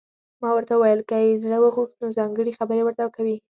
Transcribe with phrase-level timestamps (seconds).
[0.41, 3.37] ما ورته وویل: که یې زړه وغوښت، نو ځانګړي خبرې ورته کوي.